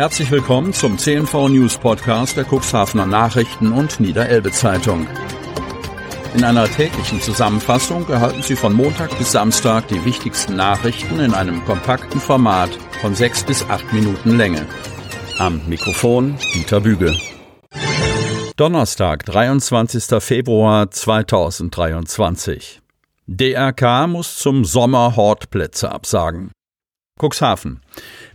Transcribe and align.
Herzlich 0.00 0.30
willkommen 0.30 0.72
zum 0.72 0.96
CNV 0.96 1.50
News 1.50 1.76
Podcast 1.76 2.34
der 2.34 2.46
Cuxhavener 2.50 3.04
Nachrichten 3.04 3.70
und 3.70 4.00
Niederelbe 4.00 4.50
Zeitung. 4.50 5.06
In 6.34 6.42
einer 6.42 6.64
täglichen 6.64 7.20
Zusammenfassung 7.20 8.08
erhalten 8.08 8.42
Sie 8.42 8.56
von 8.56 8.72
Montag 8.72 9.18
bis 9.18 9.32
Samstag 9.32 9.88
die 9.88 10.02
wichtigsten 10.06 10.56
Nachrichten 10.56 11.20
in 11.20 11.34
einem 11.34 11.62
kompakten 11.66 12.18
Format 12.18 12.70
von 13.02 13.14
sechs 13.14 13.44
bis 13.44 13.62
acht 13.68 13.92
Minuten 13.92 14.38
Länge. 14.38 14.64
Am 15.38 15.60
Mikrofon 15.68 16.38
Dieter 16.54 16.80
Büge. 16.80 17.14
Donnerstag, 18.56 19.26
23. 19.26 20.18
Februar 20.22 20.90
2023. 20.90 22.80
DRK 23.26 24.06
muss 24.06 24.38
zum 24.38 24.64
Sommer 24.64 25.14
Hortplätze 25.16 25.92
absagen. 25.92 26.52
Cuxhaven. 27.20 27.80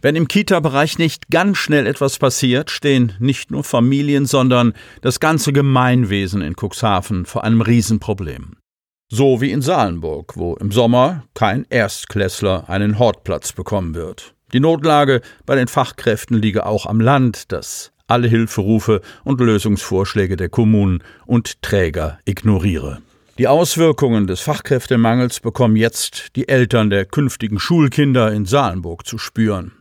Wenn 0.01 0.15
im 0.15 0.27
Kita-Bereich 0.27 0.97
nicht 0.97 1.29
ganz 1.29 1.57
schnell 1.57 1.87
etwas 1.87 2.19
passiert, 2.19 2.69
stehen 2.69 3.13
nicht 3.19 3.51
nur 3.51 3.63
Familien, 3.63 4.25
sondern 4.25 4.73
das 5.01 5.19
ganze 5.19 5.51
Gemeinwesen 5.53 6.41
in 6.41 6.55
Cuxhaven 6.55 7.25
vor 7.25 7.43
einem 7.43 7.61
Riesenproblem. 7.61 8.57
So 9.09 9.41
wie 9.41 9.51
in 9.51 9.61
Salenburg, 9.61 10.33
wo 10.35 10.55
im 10.55 10.71
Sommer 10.71 11.23
kein 11.33 11.65
Erstklässler 11.69 12.69
einen 12.69 12.97
Hortplatz 12.99 13.53
bekommen 13.53 13.95
wird. 13.95 14.33
Die 14.53 14.59
Notlage 14.59 15.21
bei 15.45 15.55
den 15.55 15.67
Fachkräften 15.67 16.37
liege 16.41 16.65
auch 16.65 16.85
am 16.85 16.99
Land, 16.99 17.51
das 17.51 17.91
alle 18.07 18.27
Hilferufe 18.27 19.01
und 19.23 19.39
Lösungsvorschläge 19.41 20.37
der 20.37 20.49
Kommunen 20.49 21.03
und 21.25 21.61
Träger 21.61 22.19
ignoriere. 22.25 23.01
Die 23.37 23.49
Auswirkungen 23.49 24.27
des 24.27 24.39
Fachkräftemangels 24.39 25.41
bekommen 25.41 25.75
jetzt 25.75 26.37
die 26.37 26.47
Eltern 26.47 26.89
der 26.89 27.03
künftigen 27.03 27.59
Schulkinder 27.59 28.31
in 28.31 28.45
Salenburg 28.45 29.05
zu 29.05 29.17
spüren. 29.17 29.73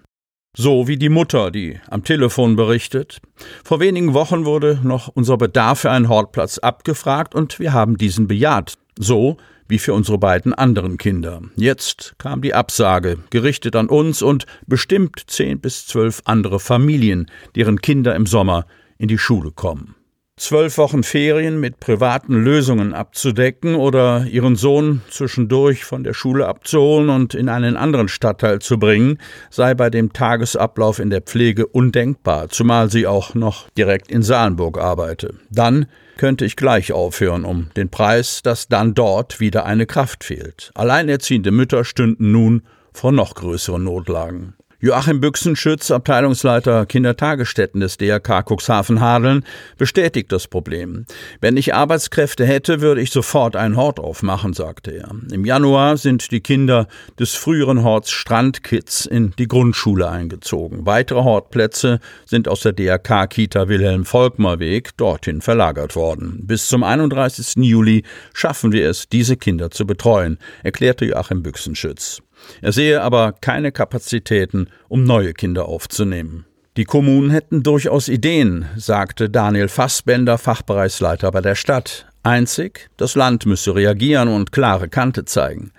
So 0.56 0.88
wie 0.88 0.96
die 0.96 1.08
Mutter, 1.08 1.52
die 1.52 1.78
am 1.88 2.02
Telefon 2.02 2.56
berichtet. 2.56 3.20
Vor 3.62 3.78
wenigen 3.78 4.12
Wochen 4.12 4.44
wurde 4.44 4.80
noch 4.82 5.06
unser 5.06 5.36
Bedarf 5.36 5.80
für 5.80 5.92
einen 5.92 6.08
Hortplatz 6.08 6.58
abgefragt 6.58 7.36
und 7.36 7.60
wir 7.60 7.72
haben 7.72 7.96
diesen 7.96 8.26
bejaht. 8.26 8.74
So 8.98 9.36
wie 9.68 9.78
für 9.78 9.94
unsere 9.94 10.18
beiden 10.18 10.52
anderen 10.52 10.98
Kinder. 10.98 11.40
Jetzt 11.54 12.16
kam 12.18 12.42
die 12.42 12.54
Absage, 12.54 13.18
gerichtet 13.30 13.76
an 13.76 13.88
uns 13.88 14.20
und 14.20 14.46
bestimmt 14.66 15.22
zehn 15.28 15.60
bis 15.60 15.86
zwölf 15.86 16.22
andere 16.24 16.58
Familien, 16.58 17.30
deren 17.54 17.80
Kinder 17.80 18.16
im 18.16 18.26
Sommer 18.26 18.66
in 18.98 19.06
die 19.06 19.18
Schule 19.18 19.52
kommen 19.52 19.94
zwölf 20.36 20.78
Wochen 20.78 21.02
Ferien 21.02 21.60
mit 21.60 21.78
privaten 21.78 22.34
Lösungen 22.34 22.92
abzudecken 22.92 23.76
oder 23.76 24.26
ihren 24.26 24.56
Sohn 24.56 25.00
zwischendurch 25.08 25.84
von 25.84 26.02
der 26.02 26.14
Schule 26.14 26.46
abzuholen 26.46 27.08
und 27.08 27.34
in 27.34 27.48
einen 27.48 27.76
anderen 27.76 28.08
Stadtteil 28.08 28.58
zu 28.58 28.78
bringen, 28.78 29.18
sei 29.50 29.74
bei 29.74 29.90
dem 29.90 30.12
Tagesablauf 30.12 30.98
in 30.98 31.10
der 31.10 31.22
Pflege 31.22 31.66
undenkbar, 31.66 32.48
zumal 32.48 32.90
sie 32.90 33.06
auch 33.06 33.34
noch 33.34 33.70
direkt 33.70 34.10
in 34.10 34.22
Salenburg 34.22 34.78
arbeite. 34.78 35.34
Dann 35.50 35.86
könnte 36.16 36.44
ich 36.44 36.56
gleich 36.56 36.92
aufhören 36.92 37.44
um 37.44 37.70
den 37.76 37.88
Preis, 37.88 38.42
dass 38.42 38.68
dann 38.68 38.94
dort 38.94 39.40
wieder 39.40 39.64
eine 39.64 39.86
Kraft 39.86 40.24
fehlt. 40.24 40.70
Alleinerziehende 40.74 41.50
Mütter 41.50 41.84
stünden 41.84 42.32
nun 42.32 42.62
vor 42.92 43.12
noch 43.12 43.34
größeren 43.34 43.82
Notlagen. 43.82 44.54
Joachim 44.84 45.18
Büchsenschütz, 45.18 45.90
Abteilungsleiter 45.90 46.84
Kindertagesstätten 46.84 47.80
des 47.80 47.96
DRK 47.96 48.42
Cuxhaven-Hadeln, 48.42 49.42
bestätigt 49.78 50.30
das 50.30 50.46
Problem. 50.46 51.06
Wenn 51.40 51.56
ich 51.56 51.72
Arbeitskräfte 51.72 52.44
hätte, 52.44 52.82
würde 52.82 53.00
ich 53.00 53.10
sofort 53.10 53.56
einen 53.56 53.78
Hort 53.78 53.98
aufmachen, 53.98 54.52
sagte 54.52 54.90
er. 54.90 55.10
Im 55.32 55.46
Januar 55.46 55.96
sind 55.96 56.30
die 56.32 56.42
Kinder 56.42 56.86
des 57.18 57.32
früheren 57.32 57.82
Horts 57.82 58.10
Strandkids 58.10 59.06
in 59.06 59.32
die 59.38 59.48
Grundschule 59.48 60.06
eingezogen. 60.06 60.84
Weitere 60.84 61.22
Hortplätze 61.22 61.98
sind 62.26 62.46
aus 62.46 62.60
der 62.60 62.74
DRK-Kita 62.74 63.68
Wilhelm-Volkmer-Weg 63.68 64.98
dorthin 64.98 65.40
verlagert 65.40 65.96
worden. 65.96 66.40
Bis 66.42 66.68
zum 66.68 66.82
31. 66.82 67.54
Juli 67.64 68.04
schaffen 68.34 68.70
wir 68.70 68.86
es, 68.90 69.08
diese 69.08 69.38
Kinder 69.38 69.70
zu 69.70 69.86
betreuen, 69.86 70.36
erklärte 70.62 71.06
Joachim 71.06 71.42
Büchsenschütz. 71.42 72.20
Er 72.62 72.72
sehe 72.72 73.02
aber 73.02 73.32
keine 73.32 73.72
Kapazitäten, 73.72 74.68
um 74.88 75.04
neue 75.04 75.32
Kinder 75.32 75.66
aufzunehmen. 75.66 76.44
Die 76.76 76.84
Kommunen 76.84 77.30
hätten 77.30 77.62
durchaus 77.62 78.08
Ideen, 78.08 78.66
sagte 78.76 79.30
Daniel 79.30 79.68
Fassbender, 79.68 80.38
Fachbereichsleiter 80.38 81.30
bei 81.30 81.40
der 81.40 81.54
Stadt. 81.54 82.06
Einzig, 82.24 82.88
das 82.96 83.14
Land 83.14 83.46
müsse 83.46 83.74
reagieren 83.74 84.28
und 84.28 84.50
klare 84.50 84.88
Kante 84.88 85.24
zeigen. 85.24 85.70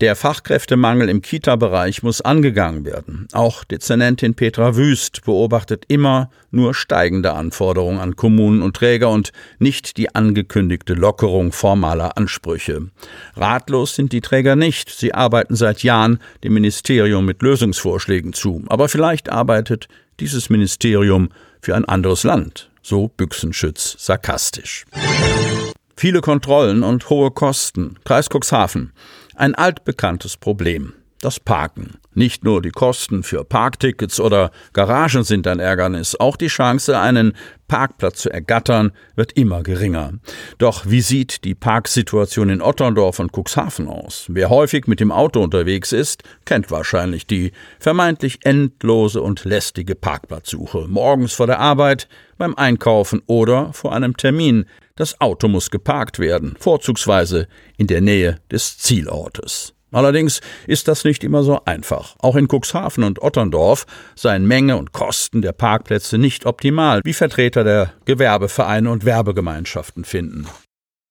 Der 0.00 0.16
Fachkräftemangel 0.16 1.08
im 1.08 1.22
Kita-Bereich 1.22 2.02
muss 2.02 2.20
angegangen 2.20 2.84
werden. 2.84 3.28
Auch 3.32 3.62
Dezernentin 3.62 4.34
Petra 4.34 4.74
Wüst 4.74 5.24
beobachtet 5.24 5.84
immer 5.86 6.30
nur 6.50 6.74
steigende 6.74 7.32
Anforderungen 7.32 8.00
an 8.00 8.16
Kommunen 8.16 8.60
und 8.62 8.74
Träger 8.74 9.10
und 9.10 9.30
nicht 9.60 9.96
die 9.96 10.12
angekündigte 10.12 10.94
Lockerung 10.94 11.52
formaler 11.52 12.18
Ansprüche. 12.18 12.88
Ratlos 13.36 13.94
sind 13.94 14.12
die 14.12 14.20
Träger 14.20 14.56
nicht. 14.56 14.90
Sie 14.90 15.14
arbeiten 15.14 15.54
seit 15.54 15.84
Jahren 15.84 16.18
dem 16.42 16.54
Ministerium 16.54 17.24
mit 17.24 17.40
Lösungsvorschlägen 17.40 18.32
zu. 18.32 18.64
Aber 18.66 18.88
vielleicht 18.88 19.30
arbeitet 19.30 19.86
dieses 20.18 20.50
Ministerium 20.50 21.28
für 21.60 21.76
ein 21.76 21.84
anderes 21.84 22.24
Land. 22.24 22.68
So 22.82 23.08
Büchsenschütz 23.16 23.94
sarkastisch. 24.00 24.86
Viele 25.96 26.20
Kontrollen 26.20 26.82
und 26.82 27.08
hohe 27.08 27.30
Kosten. 27.30 27.96
Kreis 28.04 28.28
Cuxhaven. 28.28 28.92
Ein 29.36 29.56
altbekanntes 29.56 30.36
Problem. 30.36 30.92
Das 31.24 31.40
Parken. 31.40 31.94
Nicht 32.12 32.44
nur 32.44 32.60
die 32.60 32.70
Kosten 32.70 33.22
für 33.22 33.44
Parktickets 33.44 34.20
oder 34.20 34.50
Garagen 34.74 35.24
sind 35.24 35.46
ein 35.46 35.58
Ärgernis, 35.58 36.16
auch 36.20 36.36
die 36.36 36.48
Chance, 36.48 37.00
einen 37.00 37.32
Parkplatz 37.66 38.18
zu 38.18 38.30
ergattern, 38.30 38.92
wird 39.16 39.32
immer 39.32 39.62
geringer. 39.62 40.12
Doch 40.58 40.84
wie 40.84 41.00
sieht 41.00 41.44
die 41.44 41.54
Parksituation 41.54 42.50
in 42.50 42.60
Otterndorf 42.60 43.20
und 43.20 43.32
Cuxhaven 43.32 43.88
aus? 43.88 44.26
Wer 44.28 44.50
häufig 44.50 44.86
mit 44.86 45.00
dem 45.00 45.10
Auto 45.10 45.42
unterwegs 45.42 45.92
ist, 45.92 46.24
kennt 46.44 46.70
wahrscheinlich 46.70 47.26
die 47.26 47.52
vermeintlich 47.80 48.40
endlose 48.44 49.22
und 49.22 49.46
lästige 49.46 49.94
Parkplatzsuche. 49.94 50.88
Morgens 50.88 51.32
vor 51.32 51.46
der 51.46 51.58
Arbeit, 51.58 52.06
beim 52.36 52.54
Einkaufen 52.54 53.22
oder 53.26 53.72
vor 53.72 53.94
einem 53.94 54.14
Termin, 54.14 54.66
das 54.96 55.22
Auto 55.22 55.48
muss 55.48 55.70
geparkt 55.70 56.18
werden, 56.18 56.54
vorzugsweise 56.60 57.48
in 57.78 57.86
der 57.86 58.02
Nähe 58.02 58.40
des 58.50 58.76
Zielortes. 58.76 59.73
Allerdings 59.94 60.40
ist 60.66 60.88
das 60.88 61.04
nicht 61.04 61.22
immer 61.22 61.44
so 61.44 61.60
einfach. 61.64 62.16
Auch 62.18 62.34
in 62.34 62.48
Cuxhaven 62.48 63.04
und 63.04 63.22
Otterndorf 63.22 63.86
seien 64.16 64.44
Menge 64.44 64.76
und 64.76 64.92
Kosten 64.92 65.40
der 65.40 65.52
Parkplätze 65.52 66.18
nicht 66.18 66.46
optimal, 66.46 67.00
wie 67.04 67.12
Vertreter 67.12 67.62
der 67.62 67.92
Gewerbevereine 68.04 68.90
und 68.90 69.04
Werbegemeinschaften 69.04 70.04
finden. 70.04 70.48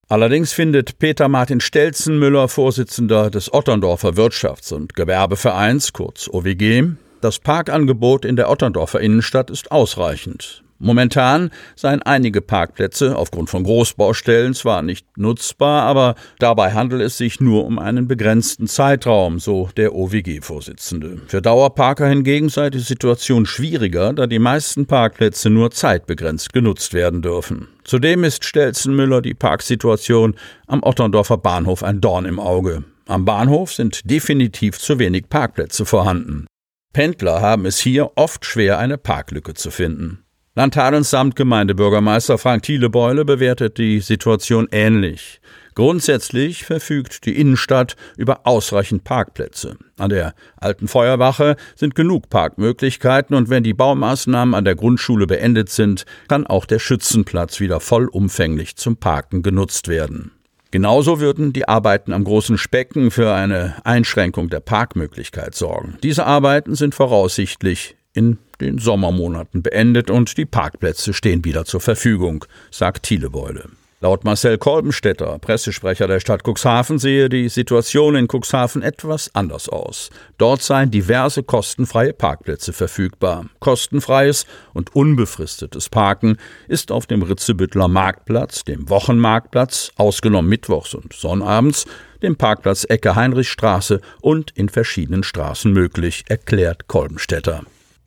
Allerdings 0.09 0.51
findet 0.51 0.99
Peter 0.99 1.29
Martin 1.29 1.61
Stelzenmüller, 1.61 2.49
Vorsitzender 2.49 3.29
des 3.29 3.53
Otterndorfer 3.53 4.09
Wirtschafts- 4.09 4.73
und 4.73 4.95
Gewerbevereins, 4.95 5.93
kurz 5.93 6.27
OWG, 6.27 6.97
das 7.22 7.39
Parkangebot 7.39 8.25
in 8.25 8.35
der 8.35 8.49
Otterndorfer 8.49 8.99
Innenstadt 8.99 9.49
ist 9.49 9.72
ausreichend. 9.72 10.61
Momentan 10.83 11.49
seien 11.77 12.01
einige 12.01 12.41
Parkplätze 12.41 13.16
aufgrund 13.16 13.49
von 13.49 13.63
Großbaustellen 13.63 14.53
zwar 14.53 14.81
nicht 14.81 15.07
nutzbar, 15.17 15.83
aber 15.83 16.16
dabei 16.39 16.73
handelt 16.73 17.01
es 17.01 17.17
sich 17.17 17.39
nur 17.39 17.63
um 17.63 17.79
einen 17.79 18.09
begrenzten 18.09 18.67
Zeitraum, 18.67 19.39
so 19.39 19.69
der 19.77 19.95
OWG-Vorsitzende. 19.95 21.22
Für 21.27 21.41
Dauerparker 21.41 22.07
hingegen 22.07 22.49
sei 22.49 22.69
die 22.69 22.79
Situation 22.79 23.45
schwieriger, 23.45 24.11
da 24.11 24.27
die 24.27 24.39
meisten 24.39 24.85
Parkplätze 24.85 25.49
nur 25.49 25.72
zeitbegrenzt 25.72 26.51
genutzt 26.51 26.93
werden 26.93 27.22
dürfen. 27.22 27.69
Zudem 27.85 28.25
ist 28.25 28.43
Stelzenmüller 28.43 29.22
die 29.22 29.35
Parksituation 29.35 30.35
am 30.67 30.83
Otterndorfer 30.83 31.38
Bahnhof 31.38 31.81
ein 31.81 32.01
Dorn 32.01 32.25
im 32.25 32.41
Auge. 32.41 32.83
Am 33.07 33.23
Bahnhof 33.23 33.72
sind 33.72 34.09
definitiv 34.09 34.77
zu 34.79 34.99
wenig 34.99 35.29
Parkplätze 35.29 35.85
vorhanden. 35.85 36.45
Pendler 36.91 37.39
haben 37.39 37.66
es 37.66 37.79
hier 37.79 38.11
oft 38.16 38.45
schwer, 38.45 38.79
eine 38.79 38.97
Parklücke 38.97 39.53
zu 39.53 39.72
finden. 39.72 40.22
Landtagsamt 40.55 41.35
Gemeindebürgermeister 41.35 42.38
Frank 42.38 42.61
Thielebeule 42.61 43.26
bewertet 43.26 43.79
die 43.79 44.02
Situation 44.02 44.67
ähnlich. 44.72 45.41
Grundsätzlich 45.73 46.64
verfügt 46.64 47.26
die 47.26 47.40
Innenstadt 47.40 47.96
über 48.17 48.46
ausreichend 48.46 49.03
Parkplätze. 49.03 49.78
An 49.97 50.11
der 50.11 50.35
alten 50.58 50.88
Feuerwache 50.88 51.55
sind 51.76 51.96
genug 51.96 52.29
Parkmöglichkeiten 52.29 53.35
und 53.35 53.50
wenn 53.50 53.64
die 53.64 53.73
Baumaßnahmen 53.73 54.53
an 54.53 54.64
der 54.64 54.76
Grundschule 54.76 55.26
beendet 55.26 55.70
sind, 55.70 56.05
kann 56.28 56.46
auch 56.46 56.66
der 56.66 56.78
Schützenplatz 56.78 57.59
wieder 57.59 57.79
vollumfänglich 57.79 58.76
zum 58.76 58.97
Parken 58.97 59.41
genutzt 59.41 59.88
werden. 59.88 60.34
Genauso 60.70 61.20
würden 61.20 61.52
die 61.52 61.67
Arbeiten 61.67 62.14
am 62.14 62.23
großen 62.23 62.59
Specken 62.59 63.09
für 63.09 63.34
eine 63.34 63.78
Einschränkung 63.85 64.49
der 64.49 64.59
Parkmöglichkeit 64.59 65.56
sorgen. 65.56 65.97
Diese 66.03 66.28
Arbeiten 66.28 66.76
sind 66.76 66.94
voraussichtlich 66.94 67.96
in 68.13 68.37
den 68.61 68.77
Sommermonaten 68.77 69.61
beendet 69.61 70.09
und 70.09 70.37
die 70.37 70.45
Parkplätze 70.45 71.13
stehen 71.13 71.43
wieder 71.43 71.65
zur 71.65 71.81
Verfügung, 71.81 72.45
sagt 72.71 73.03
Thielebeule. 73.03 73.69
Laut 74.03 74.25
Marcel 74.25 74.57
Kolbenstädter, 74.57 75.39
Pressesprecher 75.39 76.07
der 76.07 76.19
Stadt 76.19 76.43
Cuxhaven, 76.45 76.99
sehe 76.99 77.29
die 77.29 77.47
Situation 77.47 78.15
in 78.17 78.27
Cuxhaven 78.27 78.81
etwas 78.81 79.33
anders 79.33 79.69
aus. 79.69 80.09
Dort 80.37 80.61
seien 80.61 80.91
diverse 80.91 81.41
kostenfreie 81.41 82.11
Parkplätze 82.11 82.73
verfügbar. 82.73 83.45
Kostenfreies 83.61 84.45
und 84.73 84.93
unbefristetes 84.93 85.87
Parken 85.87 86.35
ist 86.67 86.91
auf 86.91 87.05
dem 87.05 87.21
Ritzebüttler 87.21 87.87
Marktplatz, 87.87 88.65
dem 88.65 88.89
Wochenmarktplatz, 88.89 89.93
ausgenommen 89.95 90.49
Mittwochs 90.49 90.95
und 90.95 91.13
Sonnabends, 91.13 91.85
dem 92.21 92.35
Parkplatz 92.35 92.83
Ecke 92.83 93.15
Heinrichstraße 93.15 94.01
und 94.19 94.51
in 94.51 94.67
verschiedenen 94.67 95.23
Straßen 95.23 95.71
möglich, 95.71 96.25
erklärt 96.27 96.89
Kolbenstädter. 96.89 97.63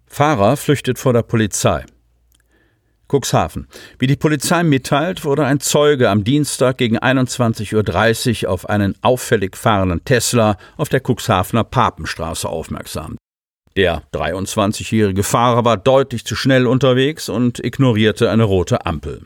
Fahrer 0.06 0.56
flüchtet 0.56 0.98
vor 0.98 1.12
der 1.12 1.22
Polizei. 1.22 1.84
Cuxhaven. 3.08 3.68
Wie 3.98 4.06
die 4.06 4.16
Polizei 4.16 4.62
mitteilt, 4.62 5.24
wurde 5.24 5.44
ein 5.44 5.60
Zeuge 5.60 6.10
am 6.10 6.24
Dienstag 6.24 6.78
gegen 6.78 6.98
21.30 6.98 8.44
Uhr 8.44 8.50
auf 8.50 8.68
einen 8.68 8.96
auffällig 9.02 9.56
fahrenden 9.56 10.04
Tesla 10.04 10.56
auf 10.76 10.88
der 10.88 11.00
Cuxhavener 11.00 11.64
Papenstraße 11.64 12.48
aufmerksam. 12.48 13.16
Der 13.76 14.02
23-jährige 14.14 15.22
Fahrer 15.22 15.66
war 15.66 15.76
deutlich 15.76 16.24
zu 16.24 16.34
schnell 16.34 16.66
unterwegs 16.66 17.28
und 17.28 17.62
ignorierte 17.62 18.30
eine 18.30 18.44
rote 18.44 18.86
Ampel. 18.86 19.20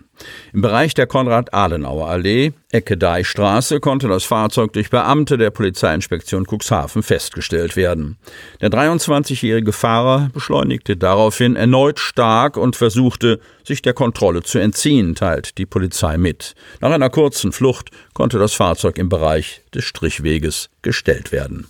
Im 0.53 0.61
Bereich 0.61 0.93
der 0.93 1.07
Konrad-Adenauer-Allee, 1.07 2.53
Ecke 2.73 2.97
Deichstraße, 2.99 3.79
konnte 3.79 4.09
das 4.09 4.25
Fahrzeug 4.25 4.73
durch 4.73 4.91
Beamte 4.91 5.39
der 5.39 5.51
Polizeiinspektion 5.51 6.47
Cuxhaven 6.47 7.05
festgestellt 7.05 7.77
werden. 7.77 8.19
Der 8.61 8.71
23-jährige 8.71 9.73
Fahrer 9.73 10.31
beschleunigte 10.33 10.97
daraufhin 10.97 11.55
erneut 11.55 12.01
stark 12.01 12.57
und 12.57 12.75
versuchte, 12.75 13.39
sich 13.65 13.83
der 13.83 13.95
Kontrolle 13.95 14.43
zu 14.43 14.59
entziehen, 14.59 15.15
teilt 15.15 15.59
die 15.59 15.67
Polizei 15.67 16.19
mit. 16.19 16.55
Nach 16.81 16.91
einer 16.91 17.09
kurzen 17.09 17.53
Flucht 17.53 17.91
konnte 18.15 18.41
das 18.41 18.55
Fahrzeug 18.55 18.99
im 18.99 19.09
Bereich 19.09 19.63
des 19.73 19.85
Strichweges 19.85 20.71
gestellt 20.83 21.31
werden. 21.31 21.69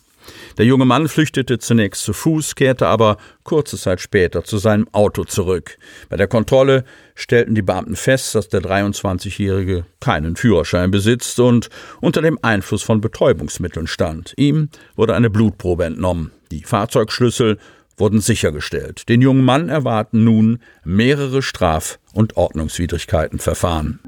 Der 0.61 0.67
junge 0.67 0.85
Mann 0.85 1.09
flüchtete 1.09 1.59
zunächst 1.59 2.05
zu 2.05 2.13
Fuß, 2.13 2.55
kehrte 2.55 2.87
aber 2.87 3.17
kurze 3.45 3.79
Zeit 3.79 3.99
später 3.99 4.45
zu 4.45 4.59
seinem 4.59 4.87
Auto 4.93 5.25
zurück. 5.25 5.79
Bei 6.11 6.19
der 6.19 6.27
Kontrolle 6.27 6.85
stellten 7.15 7.55
die 7.55 7.63
Beamten 7.63 7.97
fest, 7.97 8.35
dass 8.35 8.51
der 8.51 8.61
23-Jährige 8.61 9.87
keinen 10.01 10.37
Führerschein 10.37 10.91
besitzt 10.91 11.41
und 11.41 11.71
unter 12.03 12.21
dem 12.21 12.39
Einfluss 12.43 12.83
von 12.83 13.01
Betäubungsmitteln 13.01 13.87
stand. 13.87 14.35
Ihm 14.37 14.69
wurde 14.97 15.15
eine 15.15 15.31
Blutprobe 15.31 15.87
entnommen. 15.87 16.31
Die 16.51 16.63
Fahrzeugschlüssel 16.63 17.57
wurden 17.97 18.21
sichergestellt. 18.21 19.09
Den 19.09 19.23
jungen 19.23 19.47
Mann 19.47 19.71
erwarten 19.71 20.25
nun 20.25 20.59
mehrere 20.85 21.41
Straf- 21.41 21.99
und 22.13 22.37
Ordnungswidrigkeitenverfahren. 22.37 24.01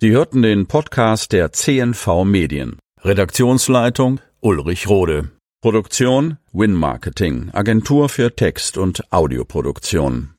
Sie 0.00 0.10
hörten 0.12 0.42
den 0.42 0.66
Podcast 0.68 1.32
der 1.32 1.50
CNV 1.50 2.22
Medien. 2.22 2.78
Redaktionsleitung 3.06 4.20
Ulrich 4.40 4.88
Rode. 4.88 5.28
Produktion 5.60 6.38
Win 6.54 6.72
Marketing, 6.72 7.50
Agentur 7.52 8.08
für 8.08 8.34
Text- 8.34 8.78
und 8.78 9.12
Audioproduktion. 9.12 10.30